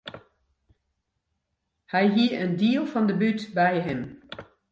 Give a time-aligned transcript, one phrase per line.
[1.91, 4.01] Hy hie in diel fan de bút by him.